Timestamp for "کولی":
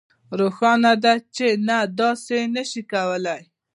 2.91-3.41